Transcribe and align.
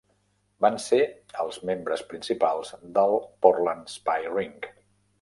Van 0.65 0.79
ser 0.85 0.99
els 1.43 1.59
membres 1.71 2.05
principals 2.15 2.75
del 2.99 3.17
Portland 3.47 3.97
Spy 3.99 4.31
Ring. 4.37 4.61